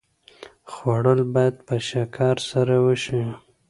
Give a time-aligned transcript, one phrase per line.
[0.71, 3.21] خوړل باید په شکر سره وشي